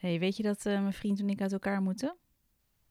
[0.00, 2.16] hey, weet je dat eh, mijn vriend en ik uit elkaar moeten?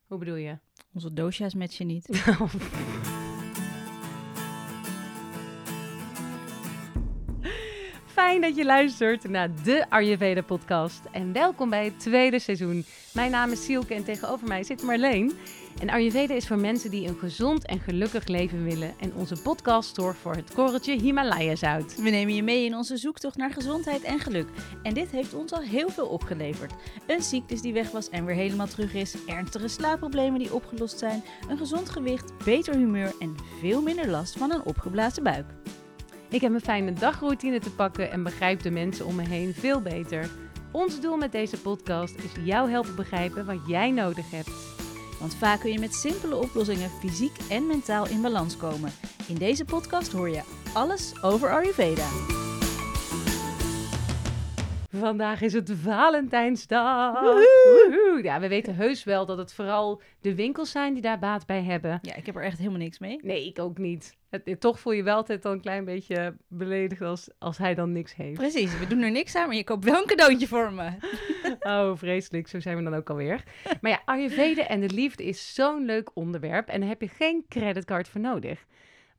[0.08, 0.58] Hoe bedoel je?
[0.94, 2.08] Onze doosjes matchen niet.
[8.30, 12.86] Fijn dat je luistert naar de Ayurveda podcast en welkom bij het tweede seizoen.
[13.14, 15.34] Mijn naam is Sielke en tegenover mij zit Marleen.
[15.82, 18.94] En Ayurveda is voor mensen die een gezond en gelukkig leven willen.
[19.00, 21.96] En onze podcast zorgt voor het korreltje Himalaya-zout.
[21.96, 24.48] We nemen je mee in onze zoektocht naar gezondheid en geluk.
[24.84, 26.74] En dit heeft ons al heel veel opgeleverd.
[27.08, 29.16] Een ziektes die weg was en weer helemaal terug is.
[29.26, 31.24] Ernstige slaapproblemen die opgelost zijn.
[31.48, 35.46] Een gezond gewicht, beter humeur en veel minder last van een opgeblazen buik.
[36.30, 39.82] Ik heb een fijne dagroutine te pakken en begrijp de mensen om me heen veel
[39.82, 40.30] beter.
[40.72, 44.52] Ons doel met deze podcast is jou helpen begrijpen wat jij nodig hebt.
[45.20, 48.92] Want vaak kun je met simpele oplossingen fysiek en mentaal in balans komen.
[49.28, 50.42] In deze podcast hoor je
[50.74, 52.39] alles over Ayurveda.
[54.92, 57.22] Vandaag is het Valentijnsdag.
[57.22, 58.20] Woehoe.
[58.24, 61.64] Ja, we weten heus wel dat het vooral de winkels zijn die daar baat bij
[61.64, 62.00] hebben.
[62.02, 63.20] Ja, ik heb er echt helemaal niks mee.
[63.22, 64.18] Nee, ik ook niet.
[64.30, 67.92] Het, toch voel je wel altijd dan een klein beetje beledigd als, als hij dan
[67.92, 68.38] niks heeft.
[68.38, 70.90] Precies, we doen er niks aan, maar je koopt wel een cadeautje voor me.
[71.60, 72.48] Oh, vreselijk.
[72.48, 73.44] Zo zijn we dan ook alweer.
[73.82, 77.46] Maar ja, Ayurveda en de liefde is zo'n leuk onderwerp en daar heb je geen
[77.48, 78.66] creditcard voor nodig.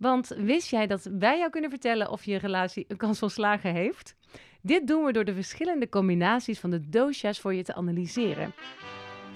[0.00, 3.72] Want wist jij dat wij jou kunnen vertellen of je relatie een kans van slagen
[3.72, 4.14] heeft?
[4.62, 8.52] Dit doen we door de verschillende combinaties van de doshas voor je te analyseren.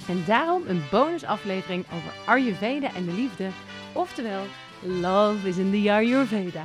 [0.09, 3.48] En daarom een bonusaflevering over Ayurveda en de liefde,
[3.93, 4.43] oftewel
[4.83, 6.65] Love is in the Ayurveda.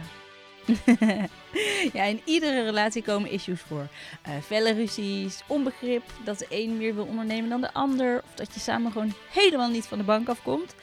[1.94, 3.88] ja, in iedere relatie komen issues voor.
[4.28, 8.54] Uh, felle ruzies, onbegrip, dat de een meer wil ondernemen dan de ander, of dat
[8.54, 10.76] je samen gewoon helemaal niet van de bank afkomt.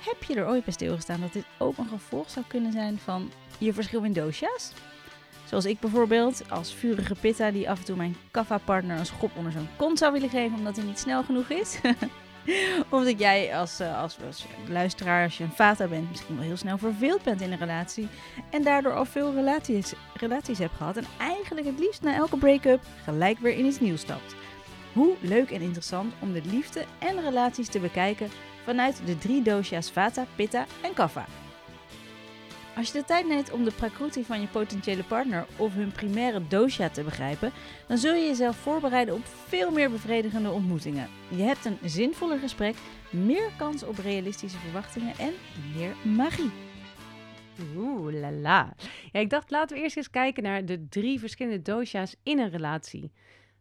[0.00, 3.30] Heb je er ooit bij stilgestaan dat dit ook een gevolg zou kunnen zijn van
[3.58, 4.72] je verschil in doosjes?
[5.44, 9.52] Zoals ik bijvoorbeeld, als vurige pitta die af en toe mijn kaffa-partner een schop onder
[9.52, 11.80] zijn kont zou willen geven omdat hij niet snel genoeg is.
[12.90, 16.44] of dat jij als, uh, als, als, luisteraar, als je een vata bent, misschien wel
[16.44, 18.08] heel snel verveeld bent in een relatie.
[18.50, 20.96] En daardoor al veel relaties, relaties hebt gehad.
[20.96, 24.34] En eigenlijk het liefst na elke break-up gelijk weer in iets nieuws stapt.
[24.92, 28.30] Hoe leuk en interessant om de liefde en relaties te bekijken
[28.64, 31.26] vanuit de drie dosha's vata, pitta en kapha.
[32.76, 36.46] Als je de tijd neemt om de prakruti van je potentiële partner of hun primaire
[36.48, 37.52] dosha te begrijpen,
[37.86, 41.08] dan zul je jezelf voorbereiden op veel meer bevredigende ontmoetingen.
[41.28, 42.76] Je hebt een zinvoller gesprek,
[43.10, 45.32] meer kans op realistische verwachtingen en
[45.76, 46.50] meer magie.
[47.76, 48.74] Oeh, la la.
[49.12, 52.50] Ja, ik dacht, laten we eerst eens kijken naar de drie verschillende dosha's in een
[52.50, 53.12] relatie.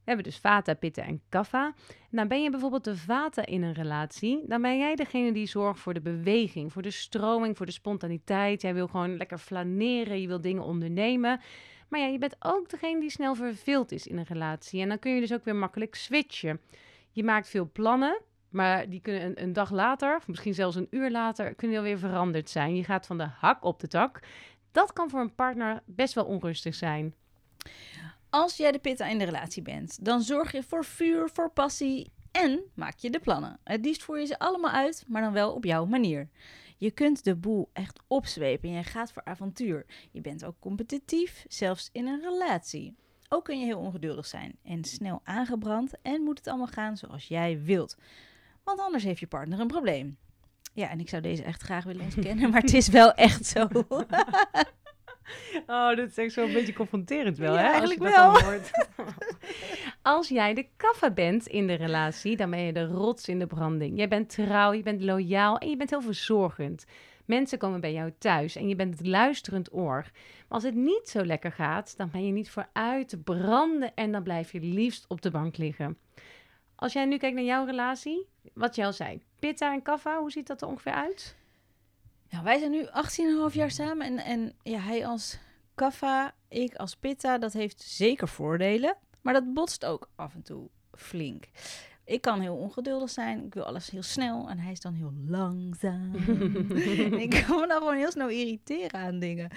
[0.09, 1.74] Hebben dus vata, pitta en kapha.
[2.09, 5.80] Nou, ben je bijvoorbeeld de vata in een relatie, dan ben jij degene die zorgt
[5.80, 8.62] voor de beweging, voor de stroming, voor de spontaniteit.
[8.62, 11.42] Jij wil gewoon lekker flaneren, je wil dingen ondernemen.
[11.88, 14.81] Maar ja, je bent ook degene die snel verveeld is in een relatie.
[14.81, 16.62] En dan kun je dus ook weer makkelijk switchen.
[17.12, 20.88] Je maakt veel plannen, maar die kunnen een, een dag later, of misschien zelfs een
[20.90, 22.76] uur later, kunnen alweer veranderd zijn.
[22.76, 24.20] Je gaat van de hak op de tak.
[24.72, 27.14] Dat kan voor een partner best wel onrustig zijn.
[28.29, 32.12] Als jij de pitta in de relatie bent, dan zorg je voor vuur, voor passie
[32.31, 33.59] en maak je de plannen.
[33.63, 36.29] Het liefst voer je ze allemaal uit, maar dan wel op jouw manier.
[36.78, 39.85] Je kunt de boel echt opzwepen en je gaat voor avontuur.
[40.12, 42.95] Je bent ook competitief, zelfs in een relatie.
[43.29, 47.28] Ook kun je heel ongeduldig zijn en snel aangebrand en moet het allemaal gaan zoals
[47.28, 47.97] jij wilt.
[48.63, 50.17] Want anders heeft je partner een probleem.
[50.73, 53.67] Ja, en ik zou deze echt graag willen ontkennen, maar het is wel echt zo.
[55.67, 57.67] Oh, dat is echt zo een beetje confronterend wel, ja, hè?
[57.67, 58.38] Eigenlijk wel.
[60.01, 63.47] Als jij de kaffa bent in de relatie, dan ben je de rots in de
[63.47, 63.97] branding.
[63.97, 66.85] Jij bent trouw, je bent loyaal en je bent heel verzorgend.
[67.25, 70.01] Mensen komen bij jou thuis en je bent het luisterend oor.
[70.03, 74.11] Maar als het niet zo lekker gaat, dan ben je niet vooruit te branden en
[74.11, 75.97] dan blijf je liefst op de bank liggen.
[76.75, 80.31] Als jij nu kijkt naar jouw relatie, wat jij al zei, pitta en kaffa, hoe
[80.31, 81.35] ziet dat er ongeveer uit?
[82.29, 85.38] Ja, wij zijn nu 18,5 jaar samen en, en ja, hij als
[85.75, 90.69] kaffa, ik als pitta, dat heeft zeker voordelen, maar dat botst ook af en toe
[90.94, 91.44] flink.
[92.06, 95.14] Ik kan heel ongeduldig zijn, ik wil alles heel snel en hij is dan heel
[95.28, 96.16] langzaam.
[97.26, 99.49] ik kan me dan gewoon heel snel irriteren aan dingen.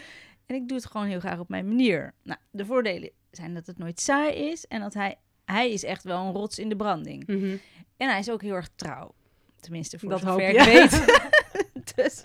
[0.47, 2.15] En ik doe het gewoon heel graag op mijn manier.
[2.23, 6.05] Nou, de voordelen zijn dat het nooit saai is en dat hij, hij is echt
[6.05, 7.27] wel een rots in de branding.
[7.27, 7.57] Mhm.
[7.97, 9.15] En hij is ook heel erg trouw.
[9.61, 11.05] Tenminste, voor Dat zover hoop ik weet.
[11.97, 12.25] dus,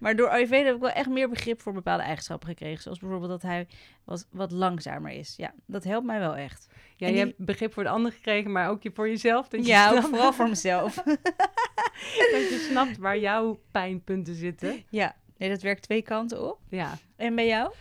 [0.00, 2.82] maar door Ayurveda heb ik wel echt meer begrip voor bepaalde eigenschappen gekregen.
[2.82, 3.66] Zoals bijvoorbeeld dat hij
[4.04, 5.34] wat, wat langzamer is.
[5.36, 6.68] Ja, dat helpt mij wel echt.
[6.96, 9.48] Ja, En je die- hebt begrip voor de ander gekregen, maar ook voor jezelf.
[9.48, 10.94] Dat je, Ja, ook vooral voor mezelf.
[12.32, 14.84] dat je snapt waar jouw pijnpunten zitten.
[14.90, 16.58] ja, nee, dat werkt twee kanten op.
[16.68, 16.98] Ja.
[17.16, 17.72] En bij jou?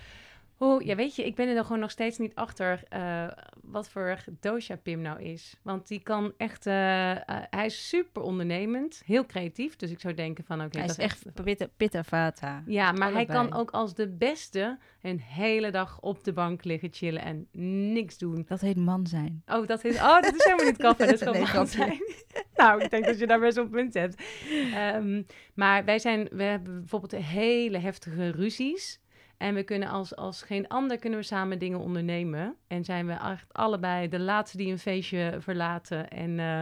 [0.57, 3.27] Oh, ja, weet je, ik ben er dan gewoon nog steeds niet achter eh,
[3.61, 5.55] wat voor dosha Pim nou is.
[5.61, 7.19] Want die kan echt, eh, eh,
[7.49, 9.75] hij is super ondernemend, heel creatief.
[9.75, 12.63] Dus ik zou denken van, oké, Hij dat is echt pitta, pitta vata.
[12.65, 16.89] Ja, maar hij kan ook als de beste een hele dag op de bank liggen
[16.91, 17.47] chillen en
[17.93, 18.43] niks doen.
[18.47, 19.43] Dat heet man zijn.
[19.45, 21.99] Oh, dat is, oh, dat is helemaal niet kaffe, dat is gewoon Nee, man zijn.
[22.55, 24.23] nou, ik denk dat je daar best op punt hebt.
[24.73, 25.23] Ehm,
[25.53, 28.99] maar wij zijn, we hebben bijvoorbeeld hele heftige ruzies.
[29.37, 32.55] En we kunnen als, als geen ander kunnen we samen dingen ondernemen.
[32.67, 36.09] En zijn we echt allebei de laatste die een feestje verlaten.
[36.09, 36.59] En eh,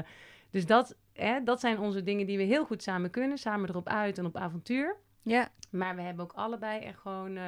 [0.50, 3.38] dus dat, hè, dat zijn onze dingen die we heel goed samen kunnen.
[3.38, 4.96] Samen erop uit en op avontuur.
[5.22, 5.48] Ja.
[5.70, 7.38] Maar we hebben ook allebei echt gewoon...
[7.38, 7.44] eh,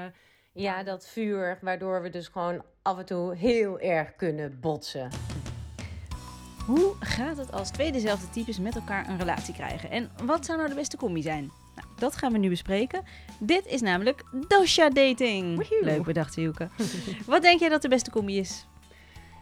[0.53, 5.09] Ja, dat vuur, waardoor we dus gewoon af en toe heel erg kunnen botsen.
[6.65, 9.89] Hoe gaat het als twee dezelfde types met elkaar een relatie krijgen?
[9.89, 11.51] En wat zou nou de beste combi zijn?
[11.75, 13.03] Nou, dat gaan we nu bespreken.
[13.39, 15.55] Dit is namelijk dosha dating.
[15.55, 15.79] Woehoe.
[15.83, 16.69] Leuk bedacht, Hielke.
[17.25, 18.65] wat denk jij dat de beste combi is?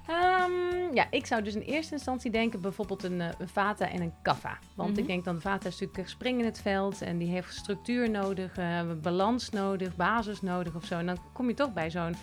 [0.08, 4.02] Ehm, ja, ik zou dus in eerste instantie denken bijvoorbeeld een, eh, een Vata en
[4.02, 4.58] een Kaffa.
[4.76, 5.00] Want Mhm.
[5.00, 8.10] ik denk dan de Vata is natuurlijk spring in het veld en die heeft structuur
[8.10, 10.98] nodig, eh, balans nodig, basis nodig of zo.
[10.98, 12.16] En dan kom je toch bij zo'n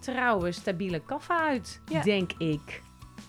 [0.00, 2.02] trouwe, stabiele Kaffa uit, Ja.
[2.02, 2.82] denk ik.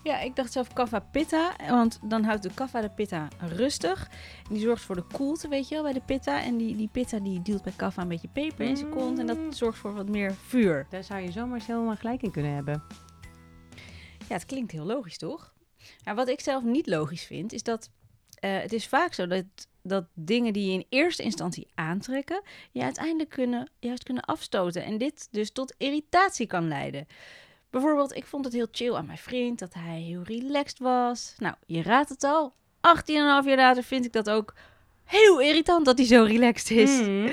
[0.04, 4.10] Ja, ik dacht zelf kaffa pitta, want dan houdt de kaffa de pitta rustig.
[4.48, 6.44] En die zorgt voor de koelte, weet je wel, bij de pitta.
[6.44, 9.19] En die, die pitta die duwt bij kaffa een beetje peper in zijn kont.
[9.19, 9.51] En dat Mm.
[9.54, 10.88] zorgt voor wat meer vuur.
[10.89, 12.84] Daar zou je zomaar helemaal gelijk in kunnen hebben.
[14.28, 15.54] Ja, het klinkt heel logisch, toch?
[16.04, 17.90] Maar wat ik zelf niet logisch vind, is dat
[18.40, 19.45] eh, het is vaak zo dat,
[19.81, 22.42] dat dingen die je in eerste instantie aantrekken,
[22.72, 24.83] je uiteindelijk kunnen, juist kunnen afstoten.
[24.83, 27.07] En dit dus tot irritatie kan leiden.
[27.77, 31.35] Bijvoorbeeld, ik vond het heel chill aan mijn vriend dat hij heel relaxed was.
[31.38, 32.53] Nou, je raadt het al.
[32.77, 34.53] 18,5 jaar later vind ik dat ook
[35.03, 37.01] heel irritant dat hij zo relaxed is.
[37.01, 37.29] Mm.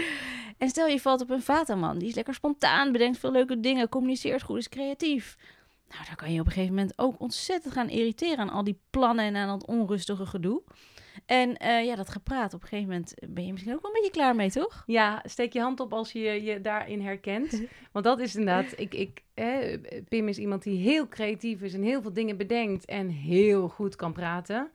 [0.58, 3.88] En stel je valt op een vataman, die is lekker spontaan, bedenkt veel leuke dingen,
[3.88, 5.37] communiceert goed, is creatief.
[5.88, 8.79] Nou, dan kan je op een gegeven moment ook ontzettend gaan irriteren aan al die
[8.90, 10.62] plannen en aan dat onrustige gedoe.
[11.26, 14.00] En eh, ja, dat gepraat, op een gegeven moment ben je misschien ook wel een
[14.00, 14.82] beetje klaar mee, toch?
[14.87, 17.62] Ja, steek je hand op als je je daarin herkent.
[17.93, 19.79] Want dat is inderdaad, ik, ik, hè,
[20.09, 23.97] Pim is iemand die heel creatief is en heel veel dingen bedenkt en heel goed
[23.97, 24.71] kan praten.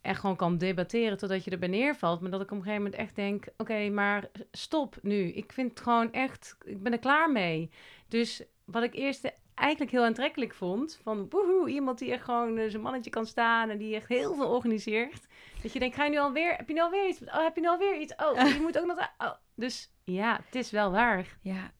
[0.00, 2.20] En gewoon kan debatteren totdat je erbij neervalt.
[2.20, 5.32] Maar dat ik op een gegeven moment echt denk, oké, maar stop nu.
[5.32, 7.70] Ik vind het gewoon echt, ik ben er klaar mee.
[8.08, 12.70] Dus wat ik eerst eigenlijk heel aantrekkelijk vond, van woehoe, iemand die echt gewoon eh,
[12.70, 15.26] zijn mannetje kan staan en die echt heel veel organiseert.
[15.62, 17.20] Dat je denkt, ga je nu alweer, heb je nu alweer iets?
[17.20, 18.14] Oh, heb je nu alweer iets?
[18.16, 18.98] Oh, je moet ook nog...
[19.18, 19.32] Oh.
[19.54, 21.38] Dus ja, het is wel waar.
[21.42, 21.72] Ja.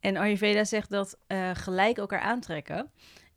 [0.00, 2.90] En Ayurveda zegt dat eh, gelijk elkaar aantrekken.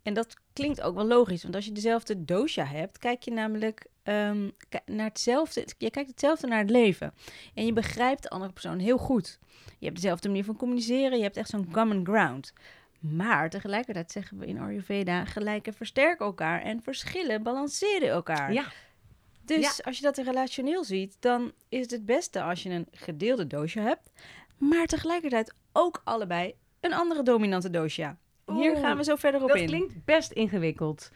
[0.03, 3.87] En dat klinkt ook wel logisch, want als je dezelfde dosha hebt, kijk je namelijk
[4.03, 4.49] ehm,
[4.85, 5.65] naar hetzelfde.
[5.77, 7.13] Je kijkt hetzelfde naar het leven.
[7.53, 9.39] En je begrijpt de andere persoon heel goed.
[9.79, 12.53] Je hebt dezelfde manier van communiceren, je hebt echt zo'n common ground.
[13.15, 18.53] Maar tegelijkertijd zeggen we in Ayurveda: gelijken versterken elkaar en verschillen balanceren elkaar.
[18.53, 18.65] Ja,
[19.45, 23.47] Dus als je dat relationeel ziet, dan is het het beste als je een gedeelde
[23.47, 24.11] dosha hebt,
[24.57, 28.17] maar tegelijkertijd ook allebei een andere dominante dosha.
[28.45, 29.65] Hier Oeh, gaan we zo verder op dat in.
[29.65, 31.11] klinkt best ingewikkeld.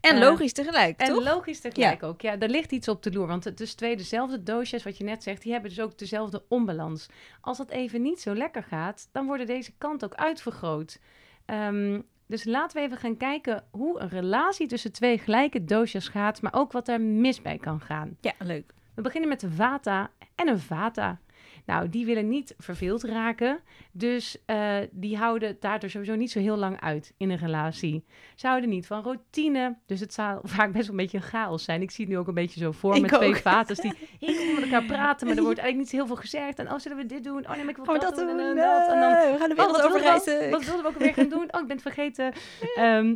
[0.00, 1.24] En eh, logisch tegelijk, En toch?
[1.24, 2.20] logisch tegelijk ook.
[2.20, 3.26] Ja, er ligt iets op de loer.
[3.26, 6.44] Want het is twee dezelfde doosjes, wat je net zegt, die hebben dus ook dezelfde
[6.48, 7.06] onbalans.
[7.40, 10.98] Als dat even niet zo lekker gaat, dan worden deze kant ook uitvergroot.
[11.44, 16.42] Ehm, dus laten we even gaan kijken hoe een relatie tussen twee gelijke doosjes gaat,
[16.42, 18.16] maar ook wat er mis bij kan gaan.
[18.20, 18.74] Ja, leuk.
[18.94, 21.20] We beginnen met een vata en een vata.
[21.66, 23.58] Nou, die willen niet verveeld raken.
[23.92, 28.04] Dus eh, die houden het daardoor sowieso niet zo heel lang uit in een relatie.
[28.34, 29.76] Ze houden niet van routine.
[29.86, 31.82] Dus het zou vaak best wel een beetje een chaos zijn.
[31.82, 34.54] Ik zie het nu ook een beetje zo voor Ik met twee vates die heel
[34.54, 35.26] met elkaar praten.
[35.26, 36.58] Maar er wordt eigenlijk niet zo heel veel gezegd.
[36.58, 37.44] En oh, zullen we dit doen?
[37.48, 38.28] Oh nee, maar ik wil we dat, doen?
[38.28, 38.88] En, dat.
[38.92, 40.50] En dan, we gaan de Oh, wereld wat over wilden we ook- reizen.
[40.50, 41.42] Wat wilden we ook weer gaan doen?
[41.54, 42.32] Oh, ik ben het vergeten.
[42.74, 43.14] Ehm,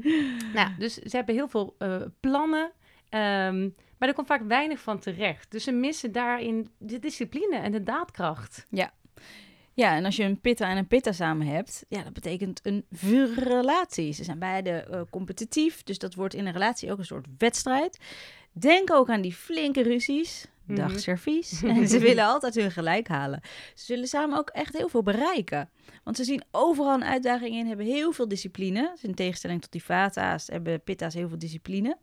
[0.55, 2.71] nou, dus ze hebben heel veel eh, plannen.
[3.09, 5.51] ehm, maar er komt vaak weinig van terecht.
[5.51, 8.67] Dus ze missen daarin de discipline en de daadkracht.
[9.75, 12.85] Ja, en als je een pitta en een pitta samen hebt, ja, dat betekent een
[12.91, 14.13] vuurrelatie.
[14.13, 17.99] Ze zijn beide eh, competitief, dus dat wordt in een relatie ook een soort wedstrijd.
[18.53, 20.47] Denk ook aan die flinke ruzies.
[20.69, 20.77] Mhm.
[20.77, 21.63] Dag servies.
[21.77, 23.41] En ze willen altijd hun gelijk halen.
[23.75, 25.71] Ze zullen samen ook echt heel veel bereiken.
[26.05, 28.91] Want ze zien overal een uitdaging in, hebben heel veel discipline.
[28.93, 31.97] Dus in tegenstelling tot die vata's hebben pitta's heel veel discipline.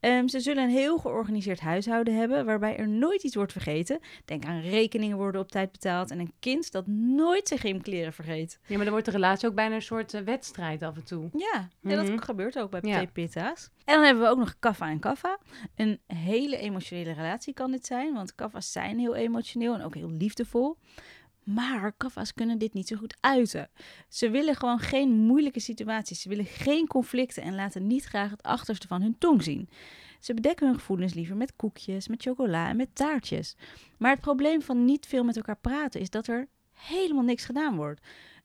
[0.00, 3.98] Ehm, ze zullen een heel georganiseerd huishouden hebben, waarbij er nooit iets wordt vergeten.
[4.24, 8.58] Denk aan rekeningen worden op tijd betaald en een kind dat nooit zijn gymkleren vergeet.
[8.66, 11.28] Ja, maar dan wordt de relatie ook bijna een soort eh, wedstrijd af en toe.
[11.32, 12.18] Ja, ja dat Mhm.
[12.18, 13.04] gebeurt ook bij Ja.
[13.12, 13.70] pitta's.
[13.84, 15.38] En dan hebben we ook nog kaffa en kaffa.
[15.76, 20.10] Een hele emotionele relatie kan dit zijn, want kaffa's zijn heel emotioneel en ook heel
[20.10, 20.76] liefdevol.
[21.42, 23.70] Maar kaffa's kunnen dit niet zo goed uiten.
[24.08, 26.22] Ze willen gewoon geen moeilijke situaties.
[26.22, 29.68] Ze willen geen conflicten en laten niet graag het achterste van hun tong zien.
[30.20, 33.56] Ze bedekken hun gevoelens liever met koekjes, met chocola en met taartjes.
[33.98, 37.76] Maar het probleem van niet veel met elkaar praten is dat er helemaal niks gedaan
[37.76, 38.00] wordt.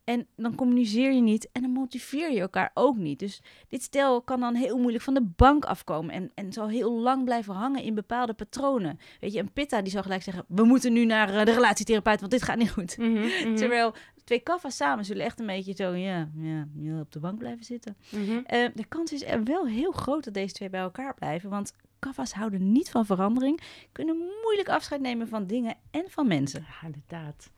[0.08, 3.20] En dan communiceer je niet en dan motiveer je elkaar ook niet.
[3.20, 6.92] Dus dit stel kan dan heel moeilijk van de bank afkomen en, en zal heel
[6.92, 9.00] lang blijven hangen in bepaalde patronen.
[9.20, 12.20] Weet je, een pitta die zal gelijk zeggen, we moeten nu naar eh, de relatietherapeut,
[12.20, 12.98] want dit gaat niet goed.
[12.98, 13.12] Mhm,
[13.46, 17.20] mhm, Terwijl twee kaffa's samen zullen echt een beetje zo, ja, ja, ja, op de
[17.20, 17.98] bank blijven zitten.
[18.10, 18.38] mhm.
[18.46, 21.74] Eh, de kans is er wel heel groot dat deze twee bij elkaar blijven, want
[22.00, 23.62] kaffa's houden niet van verandering,
[23.92, 26.66] kunnen moeilijk afscheid nemen van dingen en van mensen.
[26.68, 27.52] Ja, inderdaad.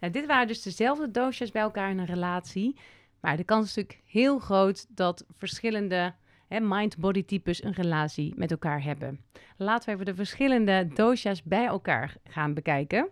[0.00, 2.76] Nou, dit waren dus dezelfde doosjes bij elkaar in een relatie.
[3.20, 6.14] Maar de kans is natuurlijk heel groot dat verschillende
[6.48, 9.20] mind-body types een relatie met elkaar hebben.
[9.56, 13.08] Laten we even de verschillende doosjes bij elkaar gaan bekijken.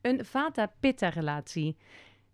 [0.00, 1.76] Een Vata-Pitta-relatie.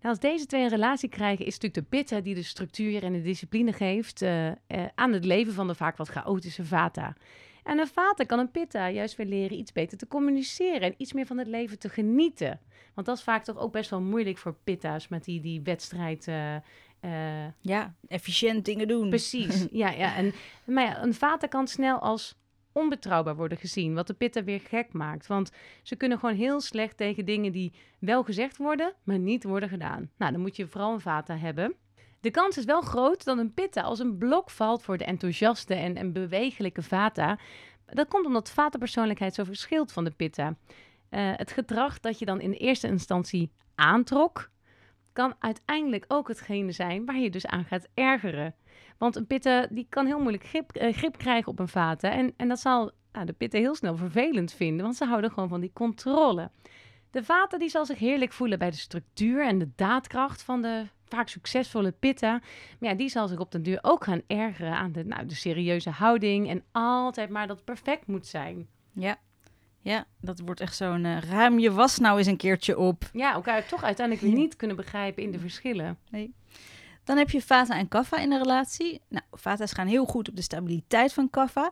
[0.00, 3.12] Nou, als deze twee een relatie krijgen, is natuurlijk de Pitta die de structuur en
[3.12, 4.54] de discipline geeft eh, eh,
[4.94, 7.16] aan het leven van de vaak wat chaotische Vata.
[7.64, 11.12] En een Vata kan een Pitta juist weer leren iets beter te communiceren en iets
[11.12, 12.60] meer van het leven te genieten.
[12.94, 16.28] Want dat is vaak toch ook best wel moeilijk voor Pitta's met die, die wedstrijd.
[16.28, 16.54] eh,
[17.00, 19.08] eh, Ja, efficiënt dingen doen.
[19.08, 19.66] precies.
[19.82, 20.16] ja, ja.
[20.16, 20.32] En,
[20.64, 22.38] maar ja, een Vata kan snel als
[22.72, 25.26] onbetrouwbaar worden gezien, wat de Pitta weer gek maakt.
[25.26, 25.50] Want
[25.82, 30.10] ze kunnen gewoon heel slecht tegen dingen die wel gezegd worden, maar niet worden gedaan.
[30.16, 31.74] Nou, dan moet je vooral een Vata hebben.
[32.20, 35.74] De kans is wel groot dat een Pitta als een blok valt voor de enthousiaste
[35.74, 37.38] en, en bewegelijke Vata.
[37.86, 40.56] Dat komt omdat Vata-persoonlijkheid zo verschilt van de Pitta.
[41.08, 44.50] Eh, het gedrag dat je dan in eerste instantie aantrok,
[45.12, 48.54] kan uiteindelijk ook hetgene zijn waar je dus aan gaat ergeren.
[48.98, 52.10] Want een pitta die kan heel moeilijk grip, eh, grip krijgen op een vata.
[52.10, 55.48] En, en dat zal nou, de pitta heel snel vervelend vinden, want ze houden gewoon
[55.48, 56.50] van die controle.
[57.10, 60.86] De vata die zal zich heerlijk voelen bij de structuur en de daadkracht van de
[61.10, 62.30] vaak succesvolle pitta.
[62.78, 65.34] Maar ja, die zal zich op den duur ook gaan ergeren aan de, nou, de
[65.34, 68.68] serieuze houding en altijd maar dat perfect moet zijn.
[68.92, 69.18] Ja.
[69.82, 73.10] Ja, dat wordt echt zo'n eh, ruim je was nou eens een keertje op.
[73.12, 75.98] Ja, elkaar toch uiteindelijk weer niet kunnen begrijpen in de verschillen.
[77.10, 79.00] Dan heb je Vata en Kapha in een relatie.
[79.08, 81.70] Nou, Vata's gaan heel goed op de stabiliteit van Kapha.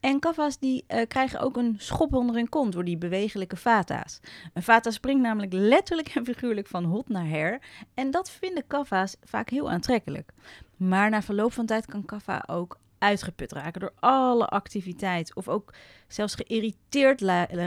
[0.00, 4.20] En Kapha's die eh, krijgen ook een schop onder hun kont door die bewegelijke Vata's.
[4.54, 7.62] Een Vata springt namelijk letterlijk en figuurlijk van hot naar her.
[7.94, 10.32] En dat vinden Kapha's vaak heel aantrekkelijk.
[10.76, 15.34] Maar na verloop van tijd kan Kapha ook uitgeput raken door alle activiteit.
[15.34, 15.74] Of ook
[16.08, 17.20] zelfs geïrriteerd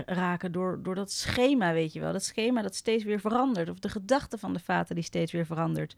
[0.05, 2.11] raken door, door dat schema, weet je wel.
[2.11, 3.69] Dat schema dat steeds weer verandert.
[3.69, 5.95] Of de gedachte van de Vata die steeds weer verandert.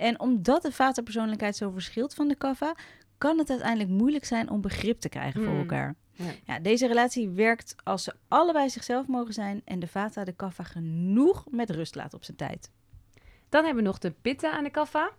[0.00, 2.74] En omdat de Vata-persoonlijkheid zo verschilt van de Kapha,
[3.18, 5.60] kan het uiteindelijk moeilijk zijn om begrip te krijgen voor Hmm.
[5.60, 5.94] elkaar.
[6.12, 6.30] Ja.
[6.46, 10.62] Ja, deze relatie werkt als ze allebei zichzelf mogen zijn en de Vata de Kapha
[10.62, 12.70] genoeg met rust laat op zijn tijd.
[13.48, 15.10] Dan hebben we nog de pitta aan de kaffa.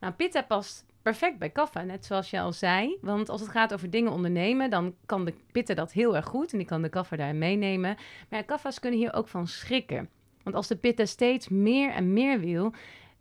[0.00, 2.98] Nou, pitta past perfect bij kaffa, net zoals je al zei.
[3.00, 6.52] Want als het gaat over dingen ondernemen, dan kan de pitta dat heel erg goed.
[6.52, 7.96] En die kan de kaffa daarin meenemen.
[8.28, 10.08] Maar ja, kaffa's kunnen hier ook van schrikken.
[10.42, 12.72] Want als de pitta steeds meer en meer wil,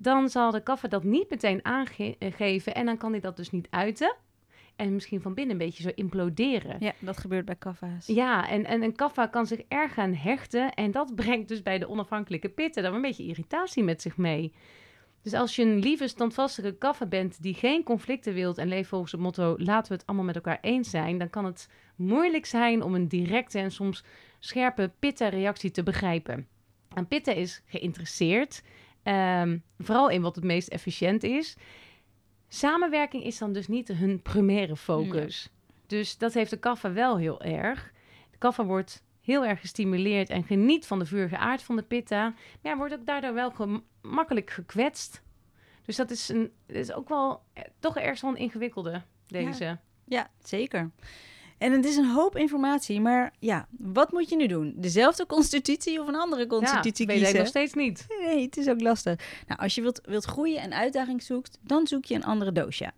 [0.01, 2.75] dan zal de kaffa dat niet meteen aangeven.
[2.75, 4.15] En dan kan hij dat dus niet uiten.
[4.75, 6.75] En misschien van binnen een beetje zo imploderen.
[6.79, 8.07] Ja, dat gebeurt bij Kapha's.
[8.07, 10.73] Ja, en, en een kaffa kan zich erg gaan hechten.
[10.73, 14.53] En dat brengt dus bij de onafhankelijke pitten dan een beetje irritatie met zich mee.
[15.21, 19.11] Dus als je een lieve, standvastige kaffa bent die geen conflicten wilt en leeft volgens
[19.11, 22.81] het motto laten we het allemaal met elkaar eens zijn, dan kan het moeilijk zijn
[22.81, 24.03] om een directe en soms
[24.39, 26.47] scherpe pitta-reactie te begrijpen.
[26.93, 28.63] En pitta is geïnteresseerd,
[29.03, 31.55] ehm, vooral in wat het meest efficiënt is.
[32.47, 35.49] Samenwerking is dan dus niet hun primaire focus.
[35.87, 37.91] Dus dat heeft de kaffa wel heel erg.
[38.31, 42.23] De kaffa wordt heel erg gestimuleerd en geniet van de vurige aard van de pitta.
[42.29, 45.21] Maar ja, wordt ook daardoor wel gemakkelijk gekwetst.
[45.85, 49.77] Dus dat is, een, dat is ook wel eh, toch ergens wel een ingewikkelde, deze.
[50.05, 50.91] Ja, zeker.
[51.61, 54.73] En het is een hoop informatie, maar ja, wat moet je nu doen?
[54.75, 57.39] Dezelfde constitutie of een andere constitutie ja, weet ik kiezen?
[57.39, 58.05] nog steeds niet.
[58.21, 59.43] Nee, het is ook lastig.
[59.47, 62.91] Nou, als je wilt, wilt groeien en uitdaging zoekt, dan zoek je een andere dosha.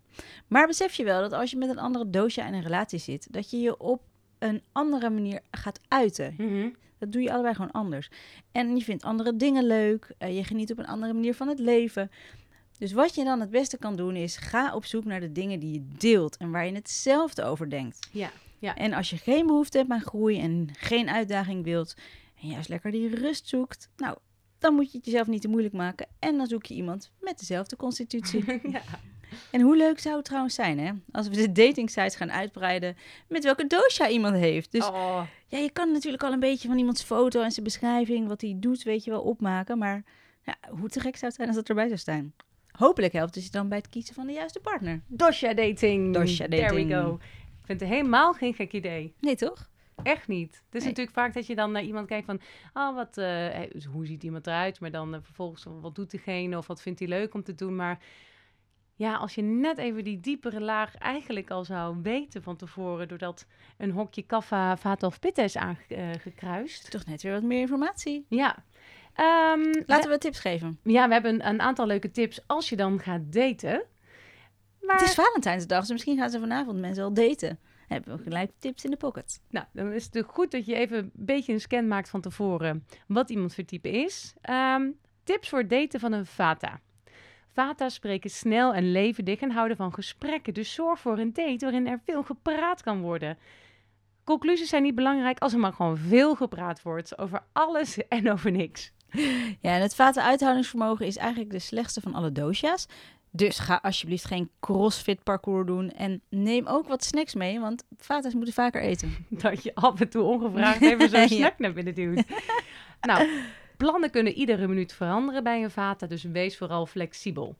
[0.48, 3.28] Maar besef je wel dat als je met een andere dosha in een relatie zit,
[3.32, 4.02] dat je je op
[4.40, 6.34] een andere manier gaat uiten.
[6.38, 6.70] Mhm.
[7.00, 8.10] Dat doe je allebei gewoon anders.
[8.52, 10.14] En je vindt andere dingen leuk.
[10.18, 12.12] eh, je geniet op een andere manier van het leven.
[12.78, 15.60] Dus wat je dan het beste kan doen is, ga op zoek naar de dingen
[15.60, 18.08] die je deelt en waar je hetzelfde over denkt.
[18.12, 18.32] Ja,
[18.64, 18.76] ja.
[18.76, 21.94] En als je geen behoefte hebt aan groei en geen uitdaging wilt
[22.42, 24.18] en juist lekker die rust zoekt, nou,
[24.60, 27.40] dan moet je het jezelf niet te moeilijk maken en dan zoek je iemand met
[27.40, 28.44] dezelfde constitutie.
[28.72, 28.82] ja.
[29.52, 30.92] en hoe leuk zou het trouwens zijn, hè?
[31.12, 34.72] Als we de dating sites gaan uitbreiden met welke dosha iemand heeft.
[34.72, 38.28] Dus Oh, ja, je kan natuurlijk al een beetje van iemands foto en zijn beschrijving,
[38.28, 39.78] wat hij doet, weet je wel, opmaken.
[39.78, 40.04] Maar
[40.46, 42.34] Ja, hoe te gek zou het zijn als dat erbij zou staan?
[42.72, 45.02] Hopelijk helpt het je dan bij het kiezen van de juiste partner.
[45.08, 46.14] Dosha dating.
[46.14, 46.90] Dosha There dating.
[46.90, 47.20] we go.
[47.64, 49.14] Ik vind het helemaal geen gek idee.
[49.20, 49.70] Nee, toch?
[50.04, 50.52] Echt niet.
[50.66, 50.90] Het is Nee.
[50.90, 52.40] natuurlijk vaak dat je dan naar iemand kijkt van...
[52.74, 53.60] Oh, wat, eh,
[53.92, 54.80] hoe ziet iemand eruit?
[54.80, 56.58] Maar dan eh, vervolgens, wat doet diegene?
[56.58, 57.76] Of wat vindt hij leuk om te doen?
[57.76, 58.00] Maar
[58.96, 63.08] ja, als je net even die diepere laag eigenlijk al zou weten van tevoren...
[63.08, 63.46] doordat
[63.78, 66.92] een hokje kaffa, vata of pitta is aangekruist.
[66.92, 68.26] Toch net weer wat meer informatie.
[68.30, 68.64] Ja.
[69.14, 70.80] Ehm, Laten we tips geven.
[70.84, 73.84] we, ja, we hebben een, een aantal leuke tips als je dan gaat daten.
[74.86, 77.60] Maar, Het is Valentijnsdag, dus misschien gaan ze vanavond mensen al daten.
[77.88, 79.42] Hebben we gelijk tips in de pocket.
[79.50, 82.88] Nou, dan is het goed dat je even een beetje een scan maakt van tevoren
[83.08, 84.34] wat iemand voor type is.
[84.42, 84.90] Ehm,
[85.24, 86.80] tips voor het daten van een vata.
[87.54, 90.54] Vata spreken snel en levendig en houden van gesprekken.
[90.54, 93.38] Dus zorg voor een date waarin er veel gepraat kan worden.
[94.24, 98.52] Conclusies zijn niet belangrijk als er maar gewoon veel gepraat wordt over alles en over
[98.52, 98.92] niks.
[99.62, 102.88] Ja, en het vaten-uithoudingsvermogen is eigenlijk de slechtste van alle dosha's.
[103.36, 105.92] Dus ga alsjeblieft geen crossfit parcours doen.
[105.92, 109.16] En neem ook wat snacks mee, want vata's moeten vaker eten.
[109.30, 111.28] Dat je af en toe ongevraagd even zo'n Ja.
[111.28, 112.24] snack naar binnen duwt.
[113.02, 113.30] nou,
[113.78, 117.56] plannen kunnen iedere minuut veranderen bij een vata, dus wees vooral flexibel.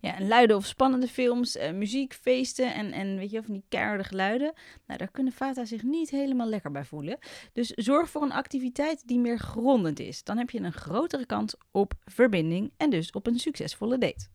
[0.00, 3.64] Ja, en luide of spannende films, eh, muziek, feesten en, en weet je, van die
[3.68, 4.52] keiharde geluiden.
[4.86, 7.18] Nou, daar kunnen vata zich niet helemaal lekker bij voelen.
[7.52, 10.24] Dus zorg voor een activiteit die meer grondend is.
[10.24, 14.26] Dan heb je een grotere kans op verbinding en dus op een succesvolle date.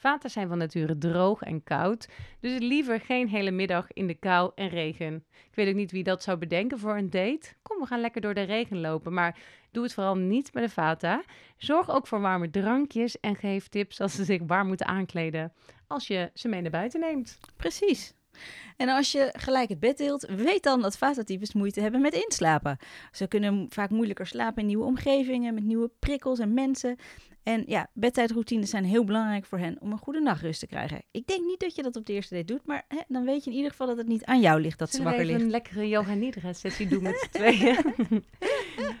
[0.00, 2.08] Vata zijn van nature droog en koud,
[2.40, 5.24] dus liever geen hele middag in de kou en regen.
[5.30, 7.52] Ik weet ook niet wie dat zou bedenken voor een date.
[7.62, 9.38] Kom, we gaan lekker door de regen lopen, maar
[9.70, 11.22] doe het vooral niet met de Vata.
[11.56, 15.52] Zorg ook voor warme drankjes en geef tips als ze zich warm moeten aankleden
[15.86, 17.38] als je ze mee naar buiten neemt.
[17.56, 18.14] Precies.
[18.76, 22.76] En als je gelijk het bed deelt, weet dan dat vata-types moeite hebben met inslapen.
[23.12, 26.96] Ze kunnen vaak moeilijker slapen in nieuwe omgevingen, met nieuwe prikkels en mensen.
[27.42, 31.02] En ja, bedtijdroutines zijn heel belangrijk voor hen om een goede nachtrust te krijgen.
[31.10, 33.44] Ik denk niet dat je dat op de eerste date doet, maar hè, dan weet
[33.44, 35.40] je in ieder geval dat het niet aan jou ligt dat ze Zullen wakker ligt.
[35.40, 37.76] een lekkere yoga nidra sessie doen met z'n tweeën?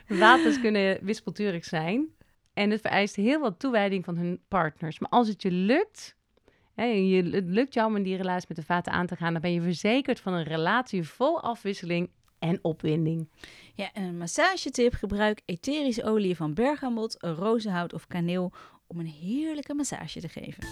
[0.20, 2.08] Waters kunnen wispelturig zijn
[2.52, 4.98] en het vereist heel wat toewijding van hun partners.
[4.98, 6.16] Maar als het je lukt,
[6.74, 9.42] hè, je, het lukt jou om die relatie met de vaten aan te gaan, dan
[9.42, 13.28] ben je verzekerd van een relatie vol afwisseling en opwinding.
[13.74, 18.52] Ja, en een massagetip: gebruik etherische olie van bergamot, rozenhout of kaneel
[18.86, 20.64] om een heerlijke massage te geven.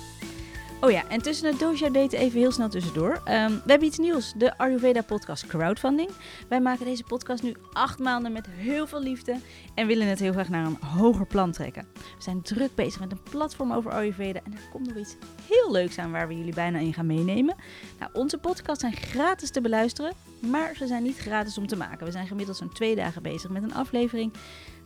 [0.81, 3.20] Oh ja, en tussen het doja daten even heel snel tussendoor.
[3.24, 6.11] Ehm, we hebben iets nieuws, de Ayurveda podcast crowdfunding.
[6.48, 9.37] Wij maken deze podcast nu acht maanden met heel veel liefde
[9.74, 11.87] en willen het heel graag naar een hoger plan trekken.
[11.94, 15.16] We zijn druk bezig met een platform over Ayurveda en er komt nog iets
[15.48, 17.57] heel leuks aan waar we jullie bijna in gaan meenemen.
[17.98, 22.07] Nou, onze podcasts zijn gratis te beluisteren, maar ze zijn niet gratis om te maken.
[22.07, 24.33] We zijn gemiddeld zo'n twee dagen bezig met een aflevering.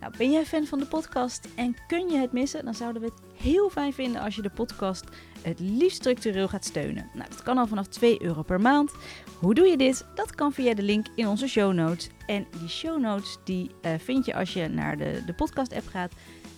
[0.01, 2.65] Nou, ben jij fan van de podcast en kun je het missen?
[2.65, 5.05] Dan zouden we het heel fijn vinden als je de podcast
[5.43, 7.11] het liefst structureel gaat steunen.
[7.15, 8.93] Nou, dat kan al vanaf 2 euro per maand.
[9.39, 10.07] Hoe doe je dit?
[10.15, 12.09] Dat kan via de link in onze show notes.
[12.27, 15.87] En die show notes die eh, vind je als je naar de, de podcast app
[15.87, 16.13] gaat.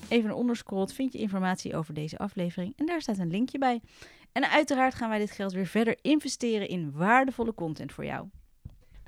[0.08, 2.72] Even naar onder scrolt, vind je informatie over deze aflevering.
[2.76, 3.80] En daar staat een linkje bij.
[4.32, 8.28] En uiteraard gaan wij dit geld weer verder investeren in waardevolle content voor jou.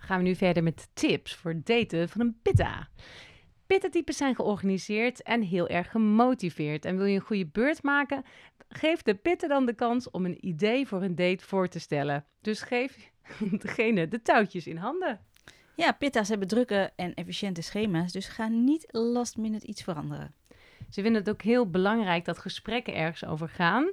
[0.07, 2.89] Gaan we nu verder met tips voor het daten van een pitta.
[3.67, 6.85] Pitta-types zijn georganiseerd en heel erg gemotiveerd.
[6.85, 8.25] En wil je een goede beurt maken,
[8.69, 12.25] geef de pitten dan de kans om een idee voor een date voor te stellen.
[12.41, 13.13] Dus geef
[13.63, 15.21] degene de touwtjes in handen.
[15.77, 20.35] Ja, pitta's hebben drukke en efficiënte schema's, dus ga niet last minute iets veranderen.
[20.91, 23.91] Ze vinden het ook heel belangrijk dat gesprekken ergens over gaan.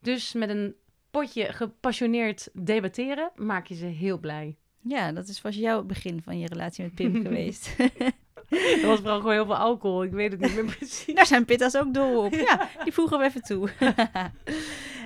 [0.00, 0.74] Dus met een
[1.10, 4.56] potje gepassioneerd debatteren maak je ze heel blij.
[4.82, 7.74] Ja, dat is vast jouw begin van je relatie met Pim geweest.
[8.48, 10.02] Er was vooral gewoon heel veel alcohol.
[10.02, 11.14] Ik weet het niet meer precies.
[11.14, 12.34] Daar zijn pitta's ook dol op.
[12.34, 13.68] Ja, die voegen we even toe.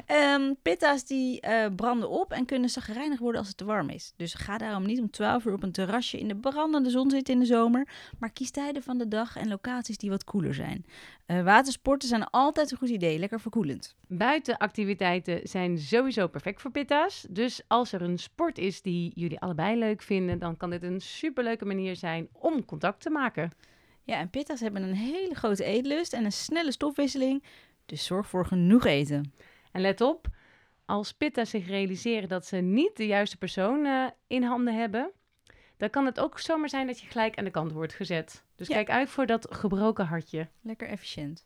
[0.07, 4.13] Ehm, pitta's die eh, branden op en kunnen zagrijnig worden als het te warm is.
[4.17, 7.35] Dus ga daarom niet om 12 uur op een terrasje in de brandende zon zitten
[7.35, 7.89] in de zomer.
[8.19, 10.85] Maar kies tijden van de dag en locaties die wat koeler zijn.
[11.27, 13.97] Eh, watersporten zijn altijd een goed idee, lekker verkoelend.
[14.07, 17.27] Buitenactiviteiten zijn sowieso perfect voor pitta's.
[17.31, 21.01] Dus als er een sport is die jullie allebei leuk vinden, dan kan dit een
[21.01, 23.51] superleuke manier zijn om contact te maken.
[24.03, 27.43] Ja, en pitta's hebben een hele grote eetlust en een snelle stofwisseling.
[27.87, 29.33] Dus zorg voor genoeg eten.
[29.75, 30.27] En let op,
[30.85, 35.11] als pitta's zich realiseren dat ze niet de juiste persoon eh, in handen hebben,
[35.77, 38.45] dan kan het ook zomaar zijn dat je gelijk aan de kant wordt gezet.
[38.57, 38.75] Dus Ja.
[38.75, 40.49] kijk uit voor dat gebroken hartje.
[40.63, 41.45] Lekker efficiënt.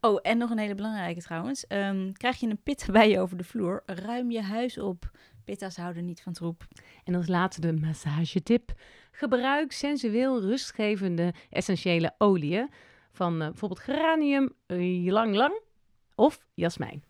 [0.00, 1.66] Oh, en nog een hele belangrijke trouwens.
[1.66, 5.10] Ehm, krijg je een pitta bij je over de vloer, ruim je huis op.
[5.44, 6.66] Pitta's houden niet van troep.
[7.04, 8.72] En als laatste de massagetip.
[9.10, 12.70] Gebruik sensueel rustgevende essentiële oliën.
[13.12, 15.60] van eh, bijvoorbeeld geranium, uh, lang lang
[16.14, 17.04] of jasmijn.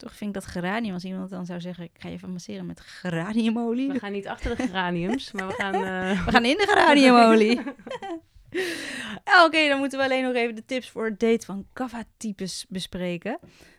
[0.00, 2.66] Toch vind ik dat geranium, als iemand dan zou zeggen, ik ga je even masseren
[2.66, 3.92] met geraniumolie.
[3.92, 5.74] We gaan niet achter de geraniums, maar we gaan...
[5.74, 6.24] Uh...
[6.26, 7.60] We gaan in de geraniumolie.
[9.44, 13.38] Oké, dan moeten we alleen nog even de tips voor het date van kava-types bespreken.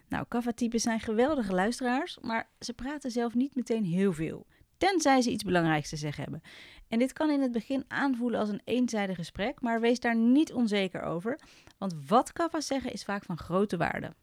[0.10, 4.45] Nou, kava-types zijn geweldige luisteraars, maar ze praten zelf niet meteen heel veel.
[4.77, 6.41] Tenzij ze iets belangrijks te zeggen hebben.
[6.88, 10.53] En dit kan in het begin aanvoelen als een eenzijdig gesprek, maar wees daar niet
[10.53, 11.39] onzeker over.
[11.77, 14.13] Want wat kava's zeggen is vaak van grote waarde.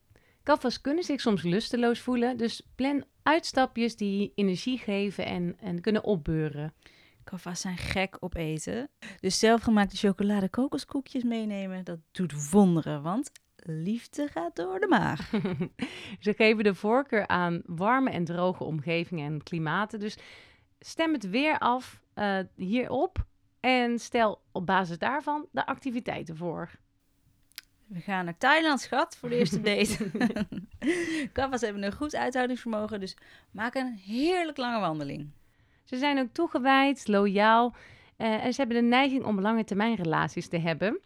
[0.48, 6.04] Kaffa's kunnen zich soms lusteloos voelen, dus plan uitstapjes die energie geven en, en kunnen
[6.04, 6.74] opbeuren.
[7.24, 8.90] Kaffa's zijn gek op eten.
[9.20, 15.30] Dus zelfgemaakte chocolade kokoskoekjes meenemen, dat doet wonderen, want liefde gaat door de maag.
[16.20, 20.00] Ze geven de voorkeur aan warme en droge omgevingen en klimaten.
[20.00, 20.18] Dus
[20.78, 23.26] stem het weer af uh, hierop
[23.60, 26.70] en stel op basis daarvan de activiteiten voor.
[27.88, 30.10] We gaan naar Thailand, schat, voor de eerste date.
[31.32, 33.16] Kaffa's hebben een goed uithoudingsvermogen, dus
[33.50, 35.30] maak een heerlijk lange wandeling.
[35.84, 37.74] Ze zijn ook toegewijd, loyaal
[38.18, 41.00] uh, en ze hebben de neiging om lange termijn relaties te hebben.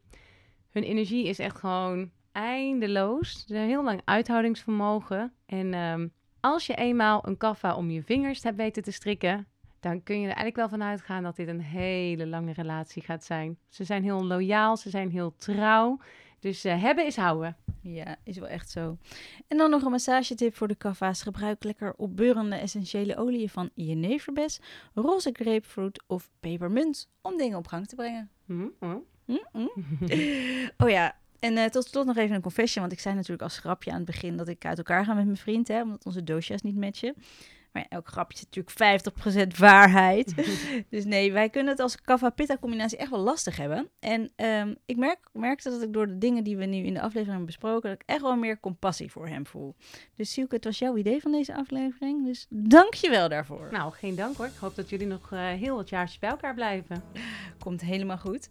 [0.70, 3.32] Hun energie is echt gewoon eindeloos.
[3.32, 5.32] Ze hebben heel lang uithoudingsvermogen.
[5.46, 9.46] En um, als je eenmaal een kaffa om je vingers hebt weten te strikken,
[9.80, 13.24] dan kun je er eigenlijk wel van uitgaan dat dit een hele lange relatie gaat
[13.24, 13.58] zijn.
[13.68, 15.98] Ze zijn heel loyaal, ze zijn heel trouw.
[16.42, 17.56] Dus uh, hebben is houden.
[17.82, 18.98] Ja, is wel echt zo.
[19.48, 21.22] En dan nog een massagetip voor de kaffa's.
[21.22, 24.60] Gebruik lekker opbeurende essentiële oliën van jeneverbes,
[24.94, 28.30] roze grapefruit of pepermunt om dingen op gang te brengen.
[28.46, 29.04] Mm -hmm.
[29.24, 29.70] Mm -hmm.
[30.84, 33.58] oh ja, en uh, tot slot nog even een confession, want ik zei natuurlijk als
[33.58, 36.24] grapje aan het begin dat ik uit elkaar ga met mijn vriend, hè, omdat onze
[36.24, 37.14] doosjes niet matchen.
[37.72, 40.34] Maar elk grapje is natuurlijk 50% waarheid.
[40.90, 43.90] dus nee, wij kunnen het als kava-pitta combinatie echt wel lastig hebben.
[44.00, 47.00] En um, ik merk, merkte dat ik door de dingen die we nu in de
[47.00, 49.74] aflevering hebben besproken, dat ik echt wel meer compassie voor hem voel.
[50.16, 52.24] Dus Sielke, het was jouw idee van deze aflevering.
[52.24, 53.68] Dus dank je wel daarvoor.
[53.70, 54.46] Nou, geen dank hoor.
[54.46, 57.02] Ik hoop dat jullie nog uh, heel wat jaartjes bij elkaar blijven.
[57.64, 58.46] Komt helemaal goed.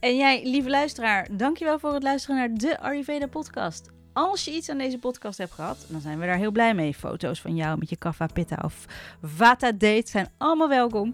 [0.00, 3.95] En jij, lieve luisteraar, dank je wel voor het luisteren naar de Ayurveda podcast.
[4.16, 6.94] Als je iets aan deze podcast hebt gehad, dan zijn we daar heel blij mee.
[6.94, 8.84] Foto's van jou met je kaffa pitta of
[9.22, 11.12] vata date zijn allemaal welkom.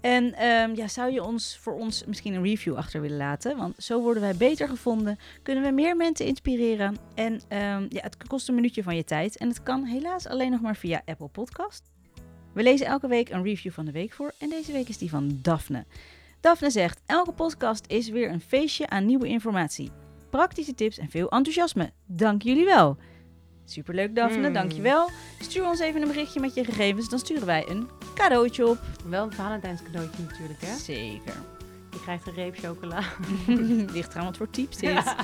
[0.00, 3.56] En um, ja, zou je ons voor ons misschien een review achter willen laten?
[3.56, 6.96] Want zo worden wij beter gevonden, kunnen we meer mensen inspireren.
[7.14, 9.36] En um, ja, het kost een minuutje van je tijd.
[9.36, 11.90] En het kan helaas alleen nog maar via Apple Podcast.
[12.52, 14.32] We lezen elke week een review van de week voor.
[14.38, 15.84] En deze week is die van Daphne.
[16.40, 19.90] Daphne zegt: Elke podcast is weer een feestje aan nieuwe informatie
[20.36, 21.92] praktische tips en veel enthousiasme.
[22.06, 22.96] Dank jullie wel.
[23.64, 24.54] Superleuk Daphne, mm.
[24.54, 25.10] dankjewel.
[25.40, 28.78] Stuur ons even een berichtje met je gegevens, dan sturen wij een cadeautje op.
[29.08, 30.76] Wel een Valentijns cadeautje natuurlijk, hè?
[30.76, 31.34] Zeker.
[31.90, 33.00] Je krijgt een reep chocola.
[33.92, 34.90] Ligt eraan wat voor types dit.
[34.90, 35.16] Ja.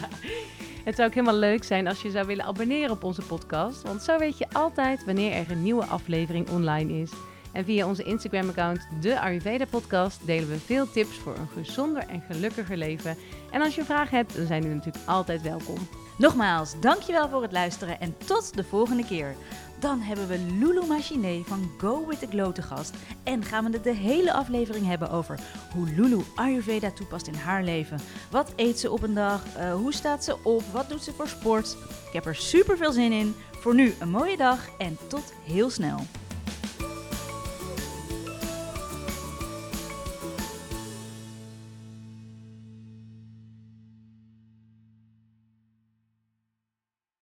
[0.85, 3.83] Het zou ook helemaal leuk zijn als je zou willen abonneren op onze podcast.
[3.83, 7.11] Want zo weet je altijd wanneer er een nieuwe aflevering online is.
[7.53, 12.23] En via onze Instagram-account, de Ayurveda Podcast, delen we veel tips voor een gezonder en
[12.31, 13.17] gelukkiger leven.
[13.51, 15.79] En als je vragen hebt, dan zijn die natuurlijk altijd welkom.
[16.19, 19.35] Nogmaals, dankjewel voor het luisteren en tot de volgende keer.
[19.79, 22.95] Dan hebben we Lulu Machine van Go With The Glow te gast.
[23.23, 25.39] En gaan we het de hele aflevering hebben over
[25.75, 27.99] hoe Lulu Ayurveda toepast in haar leven.
[28.31, 29.43] Wat eet ze op een dag?
[29.57, 30.63] Uh, hoe staat ze op?
[30.73, 31.77] Wat doet ze voor sport?
[32.07, 33.35] Ik heb er super veel zin in.
[33.51, 36.07] Voor nu een mooie dag en tot heel snel.